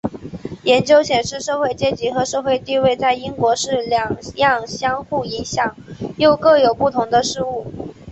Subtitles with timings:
[0.63, 5.75] 研究显示社会阶级和社会地位在英国是两样相互影响
[6.17, 7.71] 又各有不同的事物。